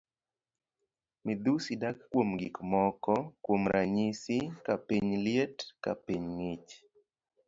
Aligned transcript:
Midhusi 1.25 1.73
dak 1.81 1.97
kuom 2.09 2.29
gik 2.39 2.55
moko 2.71 3.15
kuom 3.43 3.61
ranyisi 3.73 4.37
ka 4.65 4.73
piny 4.85 5.11
liet, 5.25 5.57
ka 5.83 5.91
piny 6.05 6.25
ng'ich. 6.37 6.69